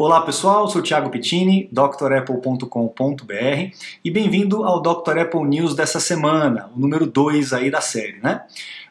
Olá 0.00 0.22
pessoal, 0.22 0.66
sou 0.66 0.80
Thiago 0.80 1.10
Pittini, 1.10 1.68
drapple.com.br 1.70 2.64
e 4.02 4.10
bem-vindo 4.10 4.64
ao 4.64 4.80
Dr. 4.80 5.18
Apple 5.18 5.44
News 5.44 5.74
dessa 5.74 6.00
semana, 6.00 6.70
o 6.74 6.80
número 6.80 7.04
2 7.04 7.52
aí 7.52 7.70
da 7.70 7.82
série, 7.82 8.18
né? 8.18 8.40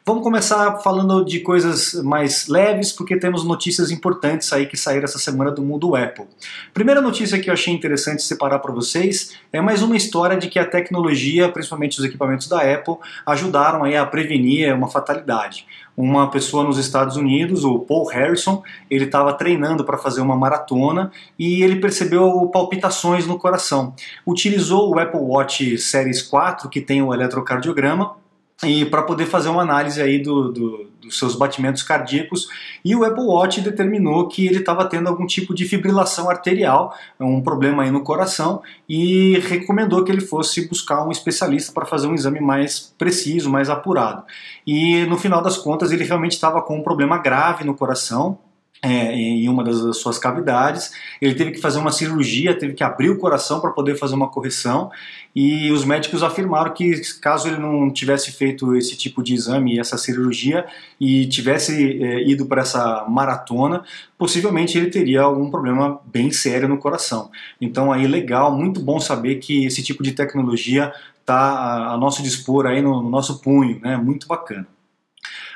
Vamos 0.10 0.24
começar 0.24 0.78
falando 0.78 1.24
de 1.24 1.40
coisas 1.40 1.94
mais 2.04 2.48
leves, 2.48 2.92
porque 2.92 3.16
temos 3.16 3.44
notícias 3.46 3.92
importantes 3.92 4.52
aí 4.52 4.66
que 4.66 4.76
saíram 4.76 5.04
essa 5.04 5.20
semana 5.20 5.52
do 5.52 5.62
mundo 5.62 5.96
Apple. 5.96 6.26
Primeira 6.74 7.00
notícia 7.00 7.40
que 7.40 7.48
eu 7.48 7.54
achei 7.54 7.72
interessante 7.72 8.24
separar 8.24 8.58
para 8.58 8.74
vocês 8.74 9.38
é 9.54 9.62
mais 9.62 9.84
uma 9.84 9.96
história 9.96 10.36
de 10.36 10.50
que 10.50 10.58
a 10.58 10.66
tecnologia, 10.66 11.48
principalmente 11.50 12.00
os 12.00 12.04
equipamentos 12.04 12.48
da 12.48 12.60
Apple, 12.60 12.96
ajudaram 13.24 13.84
aí 13.84 13.96
a 13.96 14.04
prevenir 14.04 14.74
uma 14.74 14.90
fatalidade 14.90 15.68
uma 16.00 16.30
pessoa 16.32 16.64
nos 16.64 16.78
Estados 16.78 17.18
Unidos, 17.18 17.66
o 17.66 17.80
Paul 17.80 18.08
Harrison, 18.08 18.64
ele 18.90 19.04
estava 19.04 19.34
treinando 19.34 19.84
para 19.84 19.98
fazer 19.98 20.22
uma 20.22 20.34
maratona 20.34 21.12
e 21.38 21.62
ele 21.62 21.76
percebeu 21.76 22.50
palpitações 22.54 23.28
no 23.28 23.38
coração. 23.38 23.94
Utilizou 24.26 24.96
o 24.96 24.98
Apple 24.98 25.20
Watch 25.20 25.78
Series 25.78 26.22
4, 26.22 26.70
que 26.70 26.80
tem 26.80 27.02
o 27.02 27.14
eletrocardiograma, 27.14 28.16
e 28.64 28.84
para 28.86 29.04
poder 29.04 29.26
fazer 29.26 29.50
uma 29.50 29.62
análise 29.62 30.02
aí 30.02 30.20
do, 30.20 30.52
do, 30.52 30.90
dos 31.02 31.18
seus 31.18 31.36
batimentos 31.36 31.82
cardíacos 31.82 32.50
e 32.84 32.94
o 32.94 33.06
Apple 33.06 33.24
Watch 33.24 33.62
determinou 33.62 34.28
que 34.28 34.46
ele 34.46 34.60
estava 34.60 34.86
tendo 34.86 35.08
algum 35.08 35.26
tipo 35.26 35.54
de 35.54 35.66
fibrilação 35.66 36.30
arterial, 36.30 36.94
um 37.20 37.42
problema 37.42 37.84
aí 37.84 37.92
no 37.92 38.02
coração 38.02 38.62
e 38.88 39.40
recomendou 39.40 40.04
que 40.04 40.12
ele 40.12 40.22
fosse 40.22 40.68
buscar 40.68 41.06
um 41.06 41.12
especialista 41.12 41.72
para 41.72 41.86
fazer 41.86 42.08
um 42.08 42.14
exame 42.14 42.42
mais 42.42 42.94
preciso, 42.98 43.50
mais 43.50 43.70
apurado. 43.70 44.24
E 44.68 45.06
no 45.06 45.18
final 45.18 45.42
das 45.42 45.58
contas 45.58 45.92
ele 45.92 46.04
realmente 46.04 46.34
estava 46.34 46.62
com 46.62 46.78
um 46.78 46.84
problema 46.84 47.18
grave 47.18 47.64
no 47.64 47.74
coração, 47.74 48.38
é, 48.82 49.14
em 49.14 49.50
uma 49.50 49.64
das 49.64 49.98
suas 49.98 50.18
cavidades. 50.18 50.92
Ele 51.22 51.36
teve 51.36 51.52
que 51.52 51.60
fazer 51.60 51.80
uma 51.80 51.92
cirurgia, 51.92 52.58
teve 52.58 52.74
que 52.74 52.84
abrir 52.84 53.10
o 53.10 53.18
coração 53.18 53.60
para 53.60 53.72
poder 53.72 53.96
fazer 53.96 54.16
uma 54.16 54.30
correção. 54.30 54.90
E 55.36 55.72
os 55.72 55.86
médicos 55.86 56.24
afirmaram 56.24 56.74
que 56.74 57.00
caso 57.20 57.48
ele 57.48 57.58
não 57.58 57.92
tivesse 57.92 58.32
feito 58.32 58.76
esse 58.76 58.98
tipo 58.98 59.22
de 59.22 59.34
exame 59.34 59.76
e 59.76 59.80
essa 59.80 59.98
cirurgia 59.98 60.66
e 61.00 61.28
tivesse 61.28 62.02
é, 62.02 62.28
ido 62.28 62.46
para 62.46 62.62
essa 62.62 63.06
maratona, 63.08 63.84
possivelmente 64.18 64.78
ele 64.78 64.90
teria 64.90 65.22
algum 65.22 65.50
problema 65.50 66.00
bem 66.06 66.32
sério 66.32 66.68
no 66.68 66.78
coração. 66.78 67.30
Então 67.62 67.92
aí 67.92 68.08
legal, 68.08 68.56
muito 68.56 68.80
bom 68.80 69.00
saber 69.00 69.36
que 69.36 69.66
esse 69.66 69.84
tipo 69.84 70.02
de 70.02 70.14
tecnologia 70.14 70.92
está 71.20 71.92
a 71.92 71.98
nosso 71.98 72.24
dispor 72.24 72.66
aí 72.66 72.82
no, 72.82 73.02
no 73.02 73.10
nosso 73.10 73.40
punho, 73.40 73.80
né? 73.82 73.98
Muito 73.98 74.28
bacana. 74.28 74.68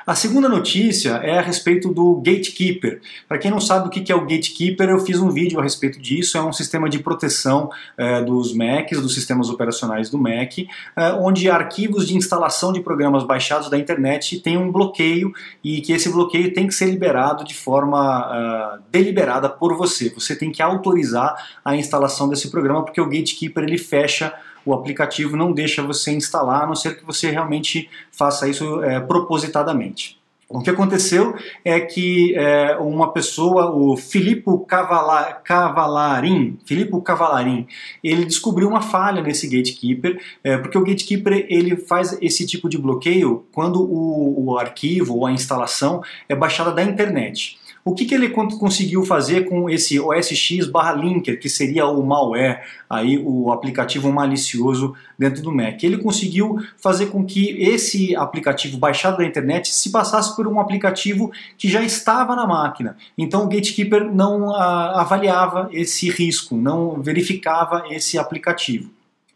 A 0.06 0.14
segunda 0.14 0.50
notícia 0.50 1.12
é 1.22 1.38
a 1.38 1.40
respeito 1.40 1.90
do 1.90 2.16
Gatekeeper. 2.16 3.00
Para 3.26 3.38
quem 3.38 3.50
não 3.50 3.58
sabe 3.58 3.88
o 3.88 3.90
que 3.90 4.12
é 4.12 4.14
o 4.14 4.20
Gatekeeper, 4.20 4.90
eu 4.90 4.98
fiz 4.98 5.18
um 5.18 5.30
vídeo 5.30 5.58
a 5.58 5.62
respeito 5.62 5.98
disso. 5.98 6.36
É 6.36 6.42
um 6.42 6.52
sistema 6.52 6.90
de 6.90 6.98
proteção 6.98 7.70
é, 7.96 8.20
dos 8.22 8.52
Macs, 8.52 9.00
dos 9.00 9.14
sistemas 9.14 9.48
operacionais 9.48 10.10
do 10.10 10.18
Mac, 10.18 10.58
é, 10.94 11.12
onde 11.14 11.48
arquivos 11.48 12.06
de 12.06 12.14
instalação 12.14 12.70
de 12.70 12.82
programas 12.82 13.24
baixados 13.24 13.70
da 13.70 13.78
internet 13.78 14.40
têm 14.40 14.58
um 14.58 14.70
bloqueio 14.70 15.32
e 15.62 15.80
que 15.80 15.94
esse 15.94 16.10
bloqueio 16.10 16.52
tem 16.52 16.66
que 16.66 16.74
ser 16.74 16.86
liberado 16.90 17.42
de 17.42 17.54
forma 17.54 18.76
uh, 18.76 18.82
deliberada 18.90 19.48
por 19.48 19.74
você. 19.74 20.10
Você 20.10 20.36
tem 20.36 20.52
que 20.52 20.60
autorizar 20.60 21.34
a 21.64 21.74
instalação 21.76 22.28
desse 22.28 22.50
programa 22.50 22.84
porque 22.84 23.00
o 23.00 23.06
Gatekeeper 23.06 23.64
ele 23.64 23.78
fecha 23.78 24.34
o 24.64 24.72
aplicativo 24.72 25.36
não 25.36 25.52
deixa 25.52 25.82
você 25.82 26.12
instalar, 26.12 26.64
a 26.64 26.66
não 26.66 26.74
ser 26.74 26.96
que 26.96 27.04
você 27.04 27.30
realmente 27.30 27.88
faça 28.10 28.48
isso 28.48 28.82
é, 28.82 29.00
propositadamente. 29.00 30.18
O 30.48 30.60
que 30.60 30.70
aconteceu 30.70 31.34
é 31.64 31.80
que 31.80 32.34
é, 32.36 32.76
uma 32.76 33.12
pessoa, 33.12 33.74
o 33.74 33.96
Filippo 33.96 34.58
Cavala, 34.60 35.32
Cavalarin, 35.42 36.58
Filippo 36.64 37.00
Cavalarin, 37.00 37.66
ele 38.02 38.24
descobriu 38.24 38.68
uma 38.68 38.82
falha 38.82 39.22
nesse 39.22 39.48
gatekeeper, 39.48 40.20
é, 40.44 40.58
porque 40.58 40.76
o 40.78 40.84
gatekeeper 40.84 41.46
ele 41.48 41.76
faz 41.76 42.16
esse 42.20 42.46
tipo 42.46 42.68
de 42.68 42.78
bloqueio 42.78 43.44
quando 43.52 43.82
o, 43.82 44.44
o 44.44 44.58
arquivo 44.58 45.16
ou 45.16 45.26
a 45.26 45.32
instalação 45.32 46.02
é 46.28 46.36
baixada 46.36 46.70
da 46.70 46.82
internet. 46.82 47.58
O 47.84 47.94
que, 47.94 48.06
que 48.06 48.14
ele 48.14 48.30
conseguiu 48.30 49.04
fazer 49.04 49.46
com 49.46 49.68
esse 49.68 50.00
OS 50.00 50.32
barra 50.72 50.94
linker, 50.94 51.38
que 51.38 51.50
seria 51.50 51.86
o 51.86 52.02
malware, 52.02 52.62
aí 52.88 53.18
o 53.22 53.52
aplicativo 53.52 54.10
malicioso 54.10 54.94
dentro 55.18 55.42
do 55.42 55.52
Mac? 55.52 55.82
Ele 55.84 55.98
conseguiu 55.98 56.58
fazer 56.78 57.06
com 57.06 57.22
que 57.26 57.50
esse 57.62 58.16
aplicativo 58.16 58.78
baixado 58.78 59.18
da 59.18 59.24
internet 59.26 59.68
se 59.68 59.90
passasse 59.90 60.34
por 60.34 60.48
um 60.48 60.58
aplicativo 60.58 61.30
que 61.58 61.68
já 61.68 61.82
estava 61.82 62.34
na 62.34 62.46
máquina. 62.46 62.96
Então 63.18 63.44
o 63.44 63.48
Gatekeeper 63.48 64.10
não 64.10 64.54
a, 64.54 64.64
ah, 64.64 65.00
avaliava 65.02 65.68
esse 65.70 66.08
risco, 66.08 66.56
não 66.56 67.02
verificava 67.02 67.84
esse 67.90 68.16
aplicativo. 68.16 68.88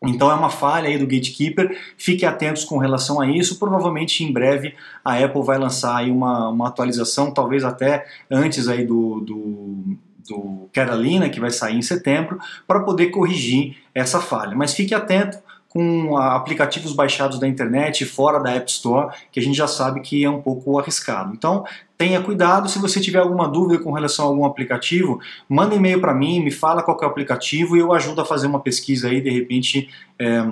Então 0.02 0.30
é 0.30 0.34
uma 0.34 0.50
falha 0.50 0.88
aí 0.88 0.96
do 0.96 1.06
Gatekeeper, 1.06 1.76
fiquem 1.96 2.28
atentos 2.28 2.64
com 2.64 2.78
relação 2.78 3.20
a 3.20 3.26
isso. 3.26 3.58
Provavelmente 3.58 4.22
em 4.22 4.32
breve 4.32 4.74
a 5.04 5.16
Apple 5.16 5.42
vai 5.42 5.58
lançar 5.58 5.96
aí 5.96 6.10
uma, 6.10 6.48
uma 6.48 6.68
atualização, 6.68 7.32
talvez 7.32 7.64
até 7.64 8.06
antes 8.30 8.68
aí 8.68 8.84
do, 8.84 9.20
do, 9.20 9.98
do 10.28 10.68
Carolina, 10.72 11.28
que 11.28 11.40
vai 11.40 11.50
sair 11.50 11.76
em 11.76 11.82
setembro, 11.82 12.38
para 12.66 12.80
poder 12.80 13.06
corrigir 13.06 13.76
essa 13.94 14.20
falha. 14.20 14.54
Mas 14.54 14.72
fique 14.72 14.94
atento, 14.94 15.38
com 15.68 16.16
aplicativos 16.16 16.92
baixados 16.92 17.38
da 17.38 17.46
internet 17.46 18.04
fora 18.06 18.40
da 18.40 18.52
App 18.52 18.70
Store, 18.70 19.14
que 19.30 19.38
a 19.38 19.42
gente 19.42 19.56
já 19.56 19.66
sabe 19.66 20.00
que 20.00 20.24
é 20.24 20.30
um 20.30 20.40
pouco 20.40 20.78
arriscado. 20.78 21.32
Então, 21.34 21.64
tenha 21.98 22.22
cuidado. 22.22 22.68
Se 22.68 22.78
você 22.78 23.00
tiver 23.00 23.18
alguma 23.18 23.48
dúvida 23.48 23.82
com 23.82 23.92
relação 23.92 24.24
a 24.24 24.28
algum 24.28 24.44
aplicativo, 24.44 25.20
manda 25.48 25.74
e-mail 25.74 26.00
para 26.00 26.14
mim, 26.14 26.40
me 26.40 26.52
fala 26.52 26.82
qual 26.82 26.96
é 27.02 27.04
o 27.04 27.08
aplicativo 27.08 27.76
e 27.76 27.80
eu 27.80 27.92
ajudo 27.92 28.20
a 28.20 28.24
fazer 28.24 28.46
uma 28.46 28.60
pesquisa 28.60 29.08
aí, 29.08 29.20
de 29.20 29.28
repente, 29.28 29.90
é, 30.16 30.46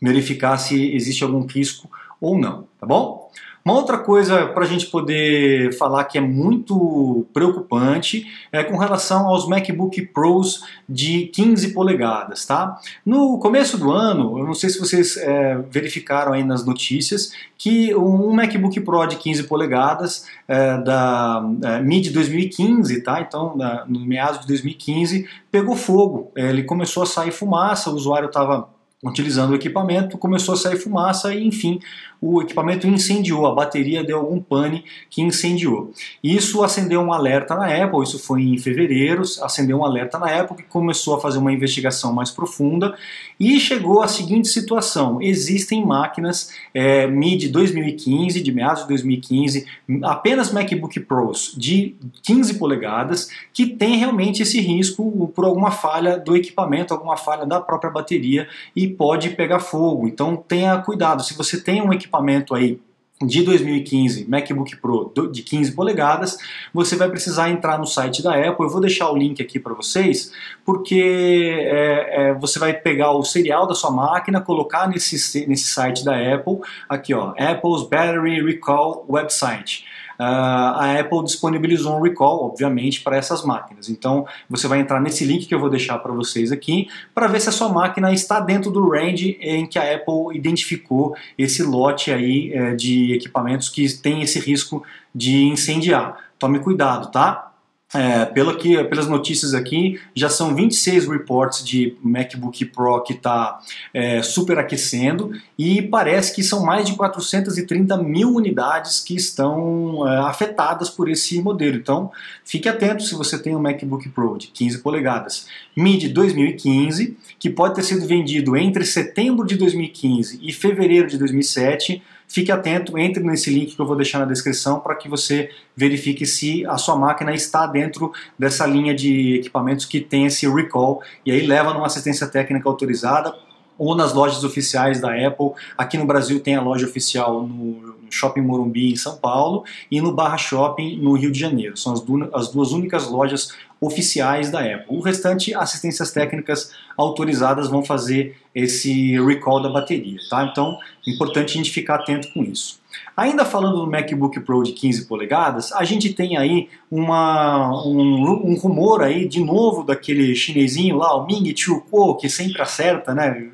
verificar 0.00 0.56
se 0.56 0.94
existe 0.94 1.24
algum 1.24 1.44
risco 1.44 1.90
ou 2.20 2.38
não, 2.38 2.68
tá 2.78 2.86
bom? 2.86 3.28
Uma 3.64 3.74
outra 3.74 3.96
coisa 3.98 4.46
para 4.46 4.64
a 4.64 4.66
gente 4.66 4.86
poder 4.86 5.72
falar 5.74 6.04
que 6.04 6.18
é 6.18 6.20
muito 6.20 7.26
preocupante 7.32 8.26
é 8.50 8.64
com 8.64 8.76
relação 8.76 9.28
aos 9.28 9.46
MacBook 9.46 10.02
Pros 10.06 10.64
de 10.88 11.26
15 11.26 11.72
polegadas, 11.72 12.44
tá? 12.44 12.80
No 13.06 13.38
começo 13.38 13.78
do 13.78 13.92
ano, 13.92 14.38
eu 14.38 14.44
não 14.44 14.54
sei 14.54 14.68
se 14.68 14.80
vocês 14.80 15.16
é, 15.16 15.58
verificaram 15.70 16.32
aí 16.32 16.42
nas 16.42 16.66
notícias, 16.66 17.32
que 17.56 17.94
um 17.94 18.32
MacBook 18.32 18.80
Pro 18.80 19.06
de 19.06 19.16
15 19.16 19.44
polegadas 19.44 20.26
é, 20.48 20.78
da 20.78 21.42
é, 21.62 21.80
mid 21.80 22.12
2015, 22.12 23.00
tá? 23.02 23.20
Então, 23.20 23.56
na, 23.56 23.84
no 23.86 24.00
meados 24.00 24.40
de 24.40 24.46
2015, 24.48 25.28
pegou 25.52 25.76
fogo. 25.76 26.32
Ele 26.34 26.64
começou 26.64 27.04
a 27.04 27.06
sair 27.06 27.30
fumaça, 27.30 27.90
o 27.90 27.94
usuário 27.94 28.26
estava 28.26 28.68
utilizando 29.02 29.50
o 29.50 29.54
equipamento, 29.56 30.16
começou 30.16 30.54
a 30.54 30.56
sair 30.56 30.76
fumaça 30.76 31.34
e, 31.34 31.44
enfim, 31.44 31.80
o 32.20 32.40
equipamento 32.40 32.86
incendiou, 32.86 33.46
a 33.48 33.52
bateria 33.52 34.04
deu 34.04 34.18
algum 34.18 34.40
pane 34.40 34.84
que 35.10 35.20
incendiou. 35.20 35.92
Isso 36.22 36.62
acendeu 36.62 37.00
um 37.00 37.12
alerta 37.12 37.56
na 37.56 37.66
Apple, 37.66 38.00
isso 38.04 38.16
foi 38.16 38.42
em 38.42 38.56
fevereiro, 38.56 39.22
acendeu 39.42 39.78
um 39.78 39.84
alerta 39.84 40.20
na 40.20 40.26
Apple 40.26 40.58
que 40.58 40.62
começou 40.62 41.16
a 41.16 41.20
fazer 41.20 41.38
uma 41.38 41.52
investigação 41.52 42.12
mais 42.12 42.30
profunda 42.30 42.96
e 43.40 43.58
chegou 43.58 44.02
à 44.02 44.06
seguinte 44.06 44.46
situação: 44.46 45.20
existem 45.20 45.84
máquinas 45.84 46.52
é, 46.72 47.08
mid 47.08 47.50
2015, 47.50 48.40
de 48.40 48.52
meados 48.52 48.82
de 48.82 48.88
2015, 48.90 49.66
apenas 50.04 50.52
MacBook 50.52 51.00
Pros 51.00 51.52
de 51.58 51.96
15 52.22 52.54
polegadas 52.54 53.28
que 53.52 53.66
tem 53.66 53.96
realmente 53.96 54.42
esse 54.42 54.60
risco 54.60 55.32
por 55.34 55.44
alguma 55.44 55.72
falha 55.72 56.18
do 56.18 56.36
equipamento, 56.36 56.94
alguma 56.94 57.16
falha 57.16 57.44
da 57.44 57.60
própria 57.60 57.90
bateria 57.90 58.46
e 58.76 58.91
pode 58.96 59.30
pegar 59.30 59.60
fogo. 59.60 60.06
Então 60.06 60.36
tenha 60.36 60.76
cuidado. 60.78 61.22
Se 61.22 61.34
você 61.34 61.60
tem 61.60 61.82
um 61.82 61.92
equipamento 61.92 62.54
aí 62.54 62.80
de 63.26 63.42
2015, 63.42 64.28
MacBook 64.28 64.76
Pro 64.76 65.12
de 65.30 65.42
15 65.42 65.72
polegadas, 65.72 66.36
você 66.72 66.96
vai 66.96 67.08
precisar 67.08 67.50
entrar 67.50 67.78
no 67.78 67.86
site 67.86 68.22
da 68.22 68.34
Apple. 68.34 68.66
Eu 68.66 68.70
vou 68.70 68.80
deixar 68.80 69.10
o 69.10 69.16
link 69.16 69.40
aqui 69.40 69.58
para 69.58 69.74
vocês, 69.74 70.32
porque 70.64 71.54
é, 71.60 72.30
é, 72.30 72.34
você 72.34 72.58
vai 72.58 72.72
pegar 72.72 73.12
o 73.12 73.22
serial 73.22 73.66
da 73.66 73.74
sua 73.74 73.90
máquina, 73.90 74.40
colocar 74.40 74.88
nesse, 74.88 75.46
nesse 75.46 75.68
site 75.68 76.04
da 76.04 76.16
Apple, 76.16 76.58
aqui 76.88 77.14
ó, 77.14 77.32
Apple's 77.38 77.88
Battery 77.88 78.42
Recall 78.42 79.04
Website. 79.08 79.84
Uh, 80.22 80.78
a 80.78 81.00
Apple 81.00 81.24
disponibilizou 81.24 81.96
um 81.98 82.00
recall, 82.00 82.44
obviamente, 82.44 83.00
para 83.00 83.16
essas 83.16 83.44
máquinas. 83.44 83.88
Então 83.88 84.24
você 84.48 84.68
vai 84.68 84.78
entrar 84.78 85.00
nesse 85.00 85.24
link 85.24 85.46
que 85.46 85.54
eu 85.54 85.58
vou 85.58 85.68
deixar 85.68 85.98
para 85.98 86.12
vocês 86.12 86.52
aqui 86.52 86.88
para 87.12 87.26
ver 87.26 87.40
se 87.40 87.48
a 87.48 87.52
sua 87.52 87.68
máquina 87.68 88.12
está 88.12 88.38
dentro 88.38 88.70
do 88.70 88.88
range 88.88 89.36
em 89.40 89.66
que 89.66 89.78
a 89.78 89.94
Apple 89.94 90.36
identificou 90.36 91.16
esse 91.36 91.62
lote 91.64 92.12
aí 92.12 92.52
é, 92.52 92.74
de 92.74 93.14
equipamentos 93.14 93.68
que 93.68 93.92
tem 93.94 94.22
esse 94.22 94.38
risco 94.38 94.84
de 95.12 95.42
incendiar. 95.44 96.16
Tome 96.38 96.60
cuidado, 96.60 97.10
tá? 97.10 97.51
É, 97.94 98.24
pelo 98.24 98.56
que, 98.56 98.82
pelas 98.84 99.06
notícias 99.06 99.52
aqui, 99.52 100.00
já 100.14 100.28
são 100.28 100.54
26 100.54 101.08
reports 101.08 101.64
de 101.64 101.96
MacBook 102.02 102.64
Pro 102.66 103.02
que 103.02 103.12
está 103.12 103.60
é, 103.92 104.22
superaquecendo 104.22 105.32
e 105.58 105.82
parece 105.82 106.34
que 106.34 106.42
são 106.42 106.64
mais 106.64 106.86
de 106.86 106.94
430 106.94 107.96
mil 107.98 108.34
unidades 108.34 109.00
que 109.00 109.14
estão 109.14 110.08
é, 110.08 110.18
afetadas 110.20 110.88
por 110.88 111.08
esse 111.08 111.40
modelo. 111.42 111.76
Então, 111.76 112.10
fique 112.44 112.68
atento 112.68 113.02
se 113.02 113.14
você 113.14 113.38
tem 113.38 113.54
um 113.54 113.60
MacBook 113.60 114.08
Pro 114.08 114.38
de 114.38 114.48
15 114.48 114.78
polegadas 114.78 115.46
mid 115.76 116.12
2015, 116.12 117.16
que 117.38 117.50
pode 117.50 117.74
ter 117.74 117.82
sido 117.82 118.06
vendido 118.06 118.56
entre 118.56 118.84
setembro 118.84 119.46
de 119.46 119.56
2015 119.56 120.38
e 120.42 120.52
fevereiro 120.52 121.08
de 121.08 121.18
2007 121.18 122.02
Fique 122.32 122.50
atento, 122.50 122.96
entre 122.96 123.22
nesse 123.22 123.50
link 123.50 123.76
que 123.76 123.78
eu 123.78 123.86
vou 123.86 123.94
deixar 123.94 124.20
na 124.20 124.24
descrição 124.24 124.80
para 124.80 124.94
que 124.94 125.06
você 125.06 125.50
verifique 125.76 126.24
se 126.24 126.64
a 126.64 126.78
sua 126.78 126.96
máquina 126.96 127.34
está 127.34 127.66
dentro 127.66 128.10
dessa 128.38 128.64
linha 128.64 128.94
de 128.94 129.34
equipamentos 129.34 129.84
que 129.84 130.00
tem 130.00 130.24
esse 130.24 130.48
recall 130.48 131.02
e 131.26 131.30
aí 131.30 131.46
leva 131.46 131.74
numa 131.74 131.84
assistência 131.84 132.26
técnica 132.26 132.66
autorizada 132.66 133.34
ou 133.76 133.94
nas 133.94 134.14
lojas 134.14 134.44
oficiais 134.44 134.98
da 134.98 135.10
Apple. 135.14 135.50
Aqui 135.76 135.98
no 135.98 136.06
Brasil 136.06 136.40
tem 136.40 136.54
a 136.54 136.62
loja 136.62 136.86
oficial 136.86 137.46
no 137.46 137.96
Shopping 138.08 138.40
Morumbi 138.40 138.92
em 138.92 138.96
São 138.96 139.18
Paulo 139.18 139.64
e 139.90 140.00
no 140.00 140.14
Barra 140.14 140.38
Shopping 140.38 140.96
no 140.96 141.12
Rio 141.12 141.30
de 141.30 141.38
Janeiro. 141.38 141.76
São 141.76 141.92
as, 141.92 142.00
duas, 142.00 142.30
as 142.32 142.48
duas 142.48 142.72
únicas 142.72 143.10
lojas 143.10 143.52
oficiais 143.82 144.48
da 144.48 144.60
Apple. 144.60 144.96
O 144.96 145.00
restante, 145.00 145.52
assistências 145.52 146.12
técnicas 146.12 146.72
autorizadas 146.96 147.68
vão 147.68 147.84
fazer 147.84 148.36
esse 148.54 149.20
recall 149.20 149.60
da 149.60 149.68
bateria, 149.68 150.18
tá? 150.30 150.48
Então, 150.50 150.78
é 151.04 151.10
importante 151.10 151.50
a 151.50 151.56
gente 151.56 151.72
ficar 151.72 151.96
atento 151.96 152.32
com 152.32 152.44
isso. 152.44 152.80
Ainda 153.16 153.44
falando 153.44 153.84
do 153.84 153.90
MacBook 153.90 154.38
Pro 154.40 154.62
de 154.62 154.72
15 154.72 155.06
polegadas, 155.06 155.72
a 155.72 155.82
gente 155.82 156.14
tem 156.14 156.36
aí 156.36 156.68
uma, 156.88 157.84
um, 157.84 158.50
um 158.52 158.54
rumor 158.54 159.02
aí 159.02 159.26
de 159.26 159.42
novo 159.42 159.82
daquele 159.82 160.32
chinesinho 160.36 160.96
lá, 160.96 161.16
o 161.16 161.26
Ming 161.26 161.52
Chiu 161.56 161.80
Kuo, 161.80 162.16
que 162.16 162.28
sempre 162.28 162.62
acerta, 162.62 163.12
né? 163.12 163.50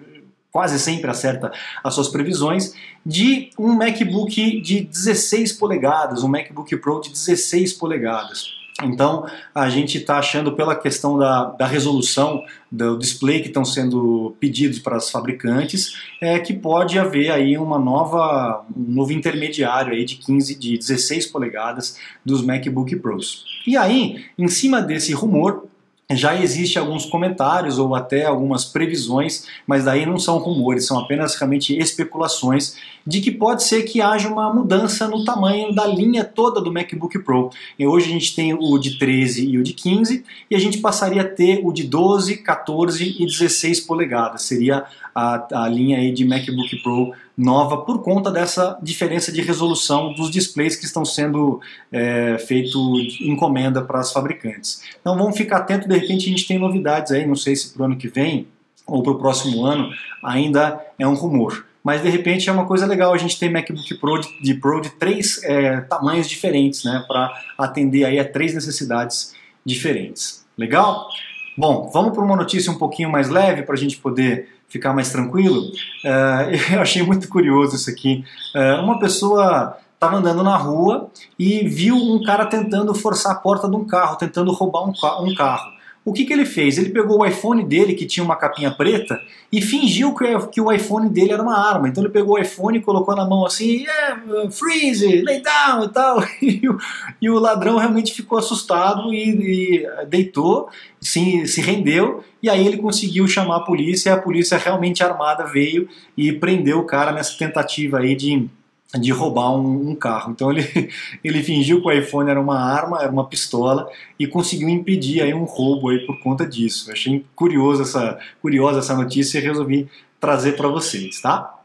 quase 0.53 0.79
sempre 0.79 1.11
acerta 1.11 1.53
as 1.83 1.95
suas 1.95 2.09
previsões, 2.09 2.75
de 3.05 3.51
um 3.59 3.75
MacBook 3.75 4.61
de 4.61 4.81
16 4.81 5.53
polegadas, 5.53 6.23
um 6.23 6.29
MacBook 6.29 6.77
Pro 6.79 7.01
de 7.01 7.11
16 7.11 7.75
polegadas. 7.75 8.58
Então, 8.83 9.27
a 9.53 9.69
gente 9.69 9.99
está 9.99 10.19
achando, 10.19 10.53
pela 10.53 10.77
questão 10.77 11.19
da, 11.19 11.47
da 11.47 11.67
resolução 11.67 12.45
do 12.71 12.97
display 12.97 13.41
que 13.41 13.49
estão 13.49 13.65
sendo 13.65 14.37
pedidos 14.39 14.79
para 14.79 14.97
os 14.97 15.11
fabricantes, 15.11 15.95
é 16.21 16.39
que 16.39 16.55
pode 16.55 16.97
haver 16.97 17.31
aí 17.33 17.59
uma 17.59 17.79
nova, 17.79 18.65
um 18.77 18.93
novo 18.93 19.13
intermediário 19.13 19.93
aí 19.93 20.05
de 20.05 20.17
15, 20.17 20.55
de 20.55 20.79
16 20.79 21.27
polegadas 21.27 21.99
dos 22.25 22.41
MacBook 22.43 22.95
Pros. 22.97 23.45
E 23.67 23.77
aí, 23.77 24.25
em 24.39 24.47
cima 24.47 24.81
desse 24.81 25.13
rumor, 25.13 25.67
já 26.11 26.41
existe 26.41 26.79
alguns 26.79 27.05
comentários 27.05 27.79
ou 27.79 27.95
até 27.95 28.25
algumas 28.25 28.65
previsões, 28.65 29.47
mas 29.67 29.85
daí 29.85 30.07
não 30.07 30.19
são 30.19 30.39
rumores, 30.39 30.87
são 30.87 30.99
apenas 30.99 31.35
realmente 31.35 31.77
especulações 31.77 32.77
de 33.07 33.21
que 33.21 33.31
pode 33.31 33.63
ser 33.63 33.83
que 33.83 34.01
haja 34.01 34.29
uma 34.29 34.53
mudança 34.53 35.07
no 35.07 35.23
tamanho 35.23 35.75
da 35.75 35.87
linha 35.87 36.25
toda 36.25 36.63
do 36.63 36.73
MacBook 36.73 37.19
Pro. 37.19 37.51
E 37.79 37.87
hoje 37.87 38.07
a 38.07 38.13
gente 38.13 38.35
tem 38.35 38.55
o 38.55 38.79
de 38.79 38.99
13 38.99 39.51
e 39.51 39.59
o 39.59 39.63
de 39.63 39.75
15 39.75 40.25
e 40.51 40.57
a 40.57 40.59
gente 40.59 40.79
passaria 40.79 41.23
a 41.23 41.29
ter 41.29 41.61
o 41.63 41.73
de 41.73 41.85
12, 41.85 42.39
14 42.39 43.17
e 43.19 43.27
16 43.27 43.81
polegadas. 43.81 44.43
Seria 44.43 44.85
a, 45.15 45.65
a 45.65 45.69
linha 45.69 45.99
aí 45.99 46.11
de 46.11 46.25
MacBook 46.25 46.83
Pro 46.83 47.13
nova 47.39 47.79
por 47.79 48.03
conta 48.03 48.33
dessa 48.33 48.77
diferença 48.83 49.31
de 49.31 49.41
resolução 49.41 50.13
dos 50.13 50.29
displays 50.29 50.75
que 50.75 50.85
estão 50.85 51.05
sendo 51.05 51.61
é, 51.93 52.37
feito 52.37 52.79
encomenda 53.21 53.81
para 53.81 54.01
as 54.01 54.13
fabricantes. 54.13 54.83
Então 55.01 55.17
vamos 55.17 55.37
ficar 55.37 55.59
atento, 55.59 55.89
de 55.89 55.97
repente 55.97 56.27
a 56.27 56.31
gente 56.31 56.49
tem 56.49 56.59
novidades 56.59 57.13
aí, 57.13 57.25
não 57.25 57.37
sei 57.37 57.55
se 57.55 57.73
para 57.73 57.83
o 57.83 57.85
ano 57.85 57.97
que 57.97 58.09
vem 58.09 58.49
ou 58.85 59.05
para 59.05 59.13
o 59.13 59.19
próximo 59.19 59.65
ano, 59.65 59.91
ainda 60.23 60.85
é 60.99 61.07
um 61.07 61.15
rumor. 61.15 61.65
Mas 61.85 62.03
de 62.03 62.09
repente 62.09 62.49
é 62.49 62.53
uma 62.53 62.67
coisa 62.67 62.85
legal 62.87 63.15
a 63.15 63.19
gente 63.19 63.39
ter 63.39 63.49
MacBook 63.49 63.95
Pro 63.95 64.21
de, 64.21 64.43
de 64.43 64.55
Pro 64.55 64.81
de 64.81 64.91
três 64.91 65.41
é, 65.45 65.81
tamanhos 65.83 66.29
diferentes, 66.29 66.83
né, 66.83 67.05
para 67.07 67.33
atender 67.57 68.05
aí 68.05 68.19
a 68.19 68.29
três 68.29 68.53
necessidades 68.53 69.35
diferentes. 69.65 70.45
Legal? 70.57 71.09
Bom, 71.57 71.89
vamos 71.93 72.13
para 72.13 72.25
uma 72.25 72.37
notícia 72.37 72.73
um 72.73 72.79
pouquinho 72.79 73.11
mais 73.11 73.29
leve 73.29 73.63
para 73.63 73.75
a 73.75 73.79
gente 73.79 73.97
poder 73.99 74.49
ficar 74.69 74.93
mais 74.93 75.11
tranquilo, 75.11 75.63
uh, 75.63 76.51
eu 76.75 76.81
achei 76.81 77.03
muito 77.03 77.29
curioso 77.29 77.77
isso 77.77 77.91
aqui. 77.91 78.25
Uh, 78.55 78.83
uma 78.83 78.99
pessoa 78.99 79.77
estava 79.95 80.17
andando 80.17 80.45
na 80.45 80.57
rua 80.57 81.11
e 81.39 81.67
viu 81.67 81.97
um 81.97 82.23
cara 82.23 82.47
tentando 82.47 82.95
forçar 82.95 83.33
a 83.33 83.35
porta 83.37 83.69
de 83.69 83.75
um 83.75 83.85
carro, 83.85 84.17
tentando 84.17 84.53
roubar 84.53 84.85
um, 84.85 84.93
um 85.25 85.35
carro. 85.35 85.78
O 86.09 86.13
que, 86.13 86.25
que 86.25 86.33
ele 86.33 86.47
fez? 86.47 86.79
Ele 86.79 86.89
pegou 86.89 87.21
o 87.21 87.27
iPhone 87.27 87.63
dele, 87.63 87.95
que 87.95 88.07
tinha 88.07 88.25
uma 88.25 88.37
capinha 88.37 88.71
preta, 88.71 89.21
e 89.53 89.61
fingiu 89.61 90.15
que, 90.15 90.25
que 90.49 90.61
o 90.61 90.73
iPhone 90.73 91.09
dele 91.11 91.33
era 91.33 91.43
uma 91.43 91.59
arma. 91.59 91.89
Então 91.89 92.03
ele 92.03 92.13
pegou 92.13 92.37
o 92.37 92.39
iPhone 92.39 92.79
e 92.79 92.83
colocou 92.83 93.15
na 93.15 93.27
mão 93.27 93.45
assim, 93.45 93.83
yeah, 93.83 94.51
freeze, 94.51 95.23
lay 95.23 95.43
down 95.43 95.85
e 95.85 95.89
tal. 95.89 96.25
E 96.41 96.69
o, 96.69 96.79
e 97.21 97.31
o 97.31 97.39
ladrão 97.39 97.77
realmente 97.77 98.15
ficou 98.15 98.39
assustado 98.39 99.13
e, 99.13 99.83
e 99.83 100.07
deitou, 100.09 100.69
se, 101.01 101.47
se 101.47 101.61
rendeu, 101.61 102.25
e 102.43 102.49
aí 102.49 102.67
ele 102.67 102.79
conseguiu 102.79 103.27
chamar 103.29 103.57
a 103.57 103.61
polícia, 103.61 104.11
e 104.11 104.13
a 104.13 104.19
polícia 104.19 104.57
realmente 104.57 105.03
armada 105.03 105.45
veio 105.45 105.89
e 106.17 106.33
prendeu 106.33 106.79
o 106.79 106.87
cara 106.87 107.13
nessa 107.13 107.37
tentativa 107.37 107.99
aí 107.99 108.17
de 108.17 108.49
de 108.95 109.11
roubar 109.11 109.55
um, 109.55 109.91
um, 109.91 109.95
carro. 109.95 110.33
Então 110.33 110.51
ele, 110.51 110.63
ele 111.23 111.43
fingiu 111.43 111.83
que 111.83 111.89
o 111.89 111.93
iPhone 111.93 112.31
era 112.31 112.41
uma 112.41 112.59
arma, 112.59 113.03
era 113.03 113.11
uma 113.11 113.27
pistola 113.27 113.91
e 114.19 114.27
conseguiu 114.27 114.69
impedir 114.69 115.21
aí 115.21 115.35
um 115.35 115.45
roubo 115.45 115.91
aí 115.91 116.07
por 116.07 116.19
conta 116.21 116.47
disso. 116.47 116.89
Eu 116.89 116.95
achei 116.95 117.25
curioso 117.35 117.83
essa, 117.83 118.19
curiosa 118.41 118.79
essa 118.79 118.95
notícia 118.95 119.39
e 119.39 119.43
resolvi 119.43 119.89
trazer 120.19 120.53
para 120.57 120.69
vocês, 120.69 121.21
tá? 121.21 121.58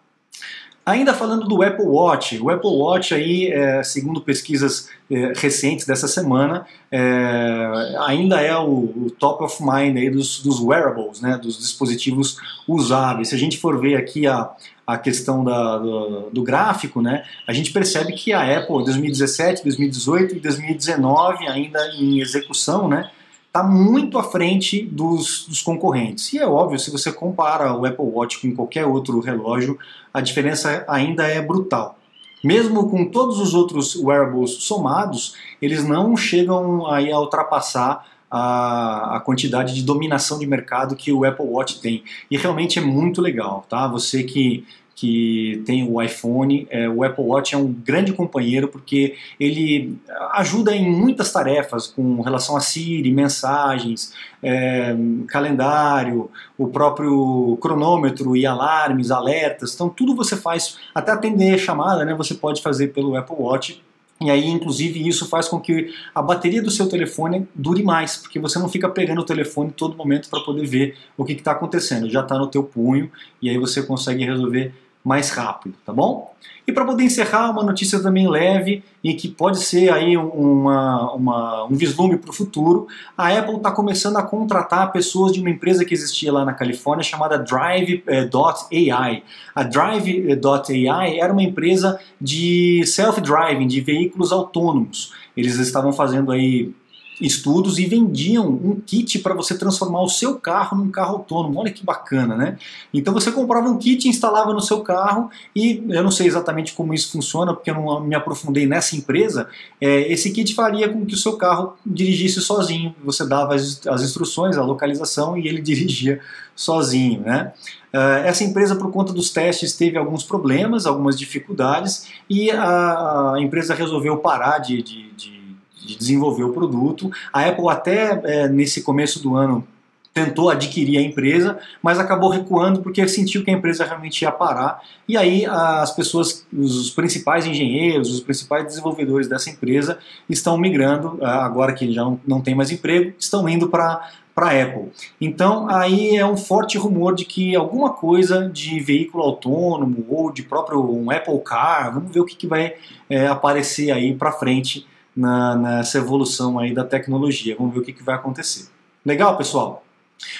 Ainda 0.85 1.13
falando 1.13 1.47
do 1.47 1.63
Apple 1.63 1.85
Watch, 1.85 2.37
o 2.41 2.49
Apple 2.49 2.69
Watch 2.69 3.13
aí, 3.13 3.47
é, 3.47 3.81
segundo 3.83 4.19
pesquisas 4.19 4.89
é, 5.09 5.31
recentes 5.33 5.85
dessa 5.85 6.09
semana, 6.09 6.65
é, 6.91 7.95
ainda 8.01 8.41
é 8.41 8.53
o, 8.57 8.91
o, 9.05 9.11
top 9.17 9.45
of 9.45 9.63
mind 9.63 9.95
aí 9.95 10.09
dos, 10.09 10.43
dos 10.43 10.59
wearables, 10.59 11.21
né, 11.21 11.37
dos 11.37 11.57
dispositivos 11.57 12.37
usáveis. 12.67 13.29
Se 13.29 13.35
a 13.35 13.37
gente 13.37 13.57
for 13.57 13.79
ver 13.79 13.95
aqui 13.95 14.27
a, 14.27 14.51
a 14.85 14.97
questão 14.97 15.41
da, 15.41 15.77
do, 15.77 16.29
do, 16.31 16.43
gráfico, 16.43 17.01
né, 17.01 17.23
a 17.47 17.53
gente 17.53 17.71
percebe 17.71 18.11
que 18.11 18.33
a 18.33 18.57
Apple 18.57 18.83
2017, 18.83 19.63
2018 19.63 20.35
e 20.35 20.39
2019 20.41 21.47
ainda 21.47 21.79
em 21.95 22.19
execução, 22.19 22.89
né, 22.89 23.09
está 23.53 23.61
muito 23.61 24.17
à 24.17 24.23
frente 24.23 24.81
dos, 24.83 25.45
dos, 25.47 25.61
concorrentes. 25.61 26.33
E 26.33 26.39
é 26.39 26.47
óbvio, 26.47 26.79
se 26.79 26.89
você 26.89 27.13
compara 27.13 27.71
o 27.75 27.85
Apple 27.85 28.03
Watch 28.03 28.41
com 28.41 28.55
qualquer 28.55 28.83
outro 28.87 29.19
relógio, 29.19 29.77
a 30.11 30.21
diferença 30.21 30.83
ainda 30.87 31.27
é 31.27 31.39
brutal. 31.39 31.99
Mesmo 32.43 32.89
com 32.89 33.05
todos 33.05 33.39
os 33.39 33.53
outros 33.53 33.95
wearables 33.95 34.63
somados, 34.63 35.35
eles 35.61 35.87
não 35.87 36.17
chegam 36.17 36.87
aí 36.87 37.11
a 37.11 37.19
ultrapassar 37.19 38.07
a, 38.29 39.17
a, 39.17 39.19
quantidade 39.19 39.75
de 39.75 39.83
dominação 39.83 40.39
de 40.39 40.47
mercado 40.47 40.95
que 40.95 41.11
o 41.13 41.23
Apple 41.23 41.45
Watch 41.45 41.79
tem. 41.79 42.03
E 42.31 42.35
realmente 42.35 42.79
é 42.79 42.81
muito 42.81 43.21
legal, 43.21 43.67
tá? 43.69 43.87
Você 43.87 44.23
que 44.23 44.65
que 44.95 45.63
tem 45.65 45.87
o 45.89 46.01
iPhone, 46.01 46.67
é, 46.69 46.87
o 46.87 47.03
Apple 47.03 47.23
Watch 47.23 47.55
é 47.55 47.57
um 47.57 47.71
grande 47.71 48.13
companheiro 48.13 48.67
porque 48.67 49.15
ele 49.39 49.97
ajuda 50.33 50.75
em 50.75 50.89
muitas 50.89 51.31
tarefas 51.31 51.87
com 51.87 52.21
relação 52.21 52.55
a 52.55 52.59
Siri, 52.59 53.11
mensagens, 53.11 54.13
é, 54.41 54.95
calendário, 55.27 56.29
o 56.57 56.67
próprio 56.67 57.57
cronômetro 57.59 58.35
e 58.37 58.45
alarmes, 58.45 59.09
alertas. 59.09 59.73
Então 59.73 59.89
tudo 59.89 60.15
você 60.15 60.37
faz, 60.37 60.77
até 60.93 61.11
atender 61.11 61.57
chamada, 61.57 62.05
né? 62.05 62.13
Você 62.13 62.35
pode 62.35 62.61
fazer 62.61 62.89
pelo 62.89 63.15
Apple 63.15 63.35
Watch 63.37 63.81
e 64.23 64.31
aí, 64.31 64.47
inclusive, 64.47 65.07
isso 65.07 65.27
faz 65.27 65.47
com 65.47 65.59
que 65.59 65.93
a 66.13 66.21
bateria 66.21 66.61
do 66.61 66.71
seu 66.71 66.87
telefone 66.87 67.47
dure 67.53 67.83
mais, 67.83 68.17
porque 68.17 68.39
você 68.39 68.57
não 68.57 68.69
fica 68.69 68.89
pegando 68.89 69.21
o 69.21 69.25
telefone 69.25 69.71
todo 69.71 69.95
momento 69.95 70.29
para 70.29 70.39
poder 70.41 70.65
ver 70.65 70.97
o 71.17 71.25
que 71.25 71.33
está 71.33 71.51
acontecendo. 71.51 72.09
Já 72.09 72.21
está 72.21 72.37
no 72.37 72.47
teu 72.47 72.63
punho 72.63 73.11
e 73.41 73.49
aí 73.49 73.57
você 73.57 73.83
consegue 73.83 74.23
resolver 74.25 74.73
mais 75.03 75.29
rápido, 75.29 75.75
tá 75.85 75.91
bom? 75.91 76.33
E 76.65 76.71
para 76.71 76.85
poder 76.85 77.03
encerrar, 77.03 77.51
uma 77.51 77.61
notícia 77.61 78.01
também 78.01 78.27
leve 78.29 78.83
e 79.03 79.13
que 79.13 79.27
pode 79.27 79.59
ser 79.59 79.91
aí 79.91 80.15
uma, 80.15 81.11
uma 81.11 81.65
um 81.65 81.75
vislumbre 81.75 82.17
para 82.17 82.29
o 82.29 82.33
futuro. 82.33 82.87
A 83.17 83.37
Apple 83.37 83.57
está 83.57 83.69
começando 83.69 84.15
a 84.15 84.23
contratar 84.23 84.93
pessoas 84.93 85.33
de 85.33 85.41
uma 85.41 85.49
empresa 85.49 85.83
que 85.83 85.93
existia 85.93 86.31
lá 86.31 86.45
na 86.45 86.53
Califórnia 86.53 87.03
chamada 87.03 87.37
Drive.ai. 87.37 89.23
A 89.53 89.63
Drive.ai 89.63 91.19
era 91.19 91.33
uma 91.33 91.43
empresa 91.43 91.99
de 92.19 92.83
self-driving, 92.85 93.67
de 93.67 93.81
veículos 93.81 94.31
autônomos. 94.31 95.11
Eles 95.35 95.57
estavam 95.57 95.91
fazendo 95.91 96.31
aí 96.31 96.73
estudos 97.19 97.79
e 97.79 97.85
vendiam 97.85 98.47
um 98.47 98.79
kit 98.79 99.19
para 99.19 99.33
você 99.33 99.57
transformar 99.57 100.01
o 100.01 100.09
seu 100.09 100.35
carro 100.35 100.77
num 100.77 100.89
carro 100.89 101.17
autônomo. 101.17 101.59
Olha 101.59 101.71
que 101.71 101.83
bacana, 101.83 102.35
né? 102.35 102.57
Então 102.93 103.13
você 103.13 103.31
comprava 103.31 103.69
um 103.69 103.77
kit, 103.77 104.07
instalava 104.07 104.53
no 104.53 104.61
seu 104.61 104.81
carro 104.81 105.29
e 105.55 105.83
eu 105.89 106.03
não 106.03 106.11
sei 106.11 106.27
exatamente 106.27 106.73
como 106.73 106.93
isso 106.93 107.11
funciona, 107.11 107.53
porque 107.53 107.69
eu 107.69 107.75
não 107.75 108.01
me 108.01 108.15
aprofundei 108.15 108.65
nessa 108.65 108.95
empresa. 108.95 109.47
É, 109.79 110.11
esse 110.11 110.31
kit 110.31 110.53
faria 110.53 110.89
com 110.89 111.05
que 111.05 111.13
o 111.13 111.17
seu 111.17 111.37
carro 111.37 111.75
dirigisse 111.85 112.41
sozinho. 112.41 112.95
Você 113.03 113.25
dava 113.25 113.55
as, 113.55 113.85
as 113.87 114.01
instruções, 114.01 114.57
a 114.57 114.63
localização 114.63 115.37
e 115.37 115.47
ele 115.47 115.61
dirigia 115.63 116.19
sozinho, 116.55 117.21
né? 117.21 117.51
Uh, 117.93 118.25
essa 118.25 118.43
empresa, 118.43 118.75
por 118.75 118.91
conta 118.91 119.13
dos 119.13 119.29
testes, 119.29 119.75
teve 119.75 119.99
alguns 119.99 120.23
problemas, 120.23 120.87
algumas 120.87 121.17
dificuldades 121.17 122.07
e 122.27 122.49
a, 122.49 123.33
a 123.33 123.39
empresa 123.39 123.75
resolveu 123.75 124.17
parar 124.17 124.57
de, 124.57 124.81
de, 124.81 125.11
de 125.11 125.42
de 125.85 125.95
desenvolver 125.97 126.43
o 126.43 126.53
produto. 126.53 127.11
A 127.31 127.45
Apple 127.45 127.69
até 127.69 128.21
é, 128.23 128.47
nesse 128.47 128.81
começo 128.81 129.21
do 129.21 129.35
ano 129.35 129.65
tentou 130.13 130.49
adquirir 130.49 130.97
a 130.97 131.01
empresa, 131.01 131.57
mas 131.81 131.99
acabou 131.99 132.29
recuando 132.29 132.81
porque 132.81 133.05
sentiu 133.07 133.43
que 133.43 133.49
a 133.49 133.53
empresa 133.53 133.83
realmente 133.83 134.21
ia 134.21 134.31
parar. 134.31 134.81
E 135.07 135.17
aí 135.17 135.45
as 135.45 135.91
pessoas, 135.91 136.45
os 136.53 136.91
principais 136.91 137.45
engenheiros, 137.45 138.13
os 138.13 138.19
principais 138.19 138.65
desenvolvedores 138.65 139.27
dessa 139.27 139.49
empresa 139.49 139.97
estão 140.29 140.57
migrando, 140.57 141.17
agora 141.25 141.73
que 141.73 141.91
já 141.91 142.03
não, 142.27 142.41
tem 142.41 142.53
mais 142.53 142.71
emprego, 142.71 143.13
estão 143.17 143.47
indo 143.49 143.67
para 143.67 144.09
para 144.35 144.47
a 144.47 144.63
Apple. 144.63 144.91
Então 145.21 145.69
aí 145.69 146.17
é 146.17 146.25
um 146.25 146.35
forte 146.35 146.75
rumor 146.75 147.13
de 147.13 147.23
que 147.23 147.55
alguma 147.55 147.91
coisa 147.91 148.49
de 148.49 148.79
veículo 148.79 149.23
autônomo 149.23 150.03
ou 150.09 150.31
de 150.31 150.41
próprio 150.41 150.83
um 150.83 151.11
Apple 151.11 151.39
Car, 151.45 151.93
vamos 151.93 152.11
ver 152.11 152.19
o 152.19 152.25
que, 152.25 152.35
que 152.35 152.47
vai 152.47 152.73
é, 153.07 153.27
aparecer 153.27 153.91
aí 153.91 154.15
para 154.15 154.31
frente 154.31 154.87
na, 155.15 155.55
nessa 155.55 155.97
evolução 155.97 156.59
aí 156.59 156.73
da 156.73 156.83
tecnologia. 156.83 157.55
Vamos 157.57 157.73
ver 157.73 157.79
o 157.79 157.83
que, 157.83 157.93
que 157.93 158.03
vai 158.03 158.15
acontecer. 158.15 158.67
Legal, 159.05 159.37
pessoal? 159.37 159.83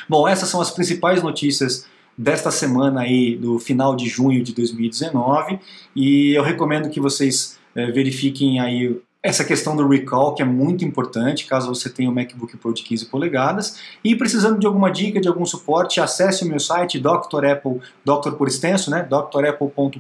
Bom, 0.08 0.28
essas 0.28 0.50
são 0.50 0.62
as 0.62 0.72
principais 0.72 1.22
notícias 1.22 1.86
desta 2.18 2.52
semana 2.52 3.02
aí 3.02 3.36
do 3.36 3.60
final 3.60 3.96
de 3.96 4.08
junho 4.08 4.44
de 4.44 4.54
2019 4.54 5.60
e 5.96 6.34
eu 6.34 6.44
recomendo 6.44 6.90
que 6.90 7.00
vocês 7.00 7.58
é, 7.76 7.92
verifiquem 7.92 8.60
aí 8.60 9.00
essa 9.24 9.46
questão 9.46 9.74
do 9.74 9.88
recall, 9.88 10.36
que 10.36 10.42
é 10.42 10.46
muito 10.46 10.84
importante, 10.84 11.46
caso 11.46 11.74
você 11.74 11.90
tenha 11.90 12.10
um 12.10 12.14
MacBook 12.14 12.58
Pro 12.58 12.74
de 12.74 12.84
15 12.84 13.06
polegadas. 13.06 13.80
E 14.04 14.14
precisando 14.18 14.60
de 14.60 14.68
alguma 14.68 14.92
dica, 14.92 15.22
de 15.22 15.30
algum 15.30 15.46
suporte, 15.46 16.02
acesse 16.02 16.44
o 16.44 16.48
meu 16.48 16.60
site 16.60 17.00
Dr. 17.00 17.46
Apple, 17.46 17.80
Dr. 18.04 18.32
por 18.38 18.50
extenso, 18.50 18.92
né, 18.92 19.08
drapple.com.br. 19.10 20.00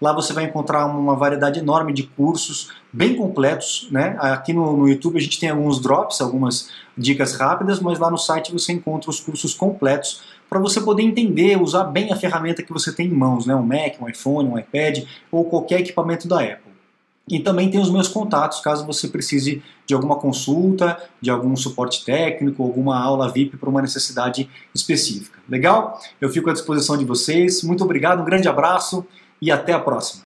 Lá 0.00 0.14
você 0.14 0.32
vai 0.32 0.44
encontrar 0.44 0.86
uma 0.86 1.14
variedade 1.14 1.58
enorme 1.58 1.92
de 1.92 2.04
cursos 2.04 2.72
bem 2.90 3.14
completos, 3.14 3.86
né? 3.90 4.16
Aqui 4.18 4.54
no, 4.54 4.74
no 4.74 4.88
YouTube 4.88 5.18
a 5.18 5.22
gente 5.22 5.38
tem 5.38 5.50
alguns 5.50 5.78
drops, 5.78 6.22
algumas 6.22 6.70
dicas 6.96 7.34
rápidas, 7.34 7.80
mas 7.80 7.98
lá 7.98 8.10
no 8.10 8.16
site 8.16 8.50
você 8.50 8.72
encontra 8.72 9.10
os 9.10 9.20
cursos 9.20 9.52
completos 9.52 10.22
para 10.48 10.58
você 10.58 10.80
poder 10.80 11.02
entender, 11.02 11.60
usar 11.60 11.84
bem 11.84 12.10
a 12.10 12.16
ferramenta 12.16 12.62
que 12.62 12.72
você 12.72 12.92
tem 12.92 13.06
em 13.08 13.14
mãos, 13.14 13.44
né? 13.44 13.54
Um 13.54 13.62
Mac, 13.62 14.00
um 14.00 14.08
iPhone, 14.08 14.48
um 14.48 14.58
iPad 14.58 15.04
ou 15.30 15.44
qualquer 15.44 15.80
equipamento 15.80 16.26
da 16.26 16.40
Apple. 16.40 16.69
E 17.30 17.38
também 17.38 17.70
tem 17.70 17.80
os 17.80 17.90
meus 17.90 18.08
contatos, 18.08 18.58
caso 18.60 18.84
você 18.84 19.06
precise 19.06 19.62
de 19.86 19.94
alguma 19.94 20.16
consulta, 20.16 20.98
de 21.20 21.30
algum 21.30 21.54
suporte 21.54 22.04
técnico, 22.04 22.62
alguma 22.62 23.00
aula 23.00 23.30
VIP 23.30 23.56
para 23.56 23.70
uma 23.70 23.80
necessidade 23.80 24.50
específica. 24.74 25.38
Legal? 25.48 26.00
Eu 26.20 26.28
fico 26.28 26.50
à 26.50 26.52
disposição 26.52 26.96
de 26.96 27.04
vocês. 27.04 27.62
Muito 27.62 27.84
obrigado, 27.84 28.22
um 28.22 28.24
grande 28.24 28.48
abraço 28.48 29.06
e 29.40 29.50
até 29.50 29.72
a 29.72 29.78
próxima. 29.78 30.18